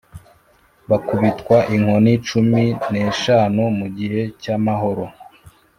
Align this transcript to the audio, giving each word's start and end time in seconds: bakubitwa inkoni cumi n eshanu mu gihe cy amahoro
bakubitwa 0.89 1.57
inkoni 1.75 2.13
cumi 2.27 2.63
n 2.91 2.93
eshanu 3.09 3.61
mu 3.79 3.87
gihe 3.97 4.21
cy 4.41 4.47
amahoro 4.55 5.03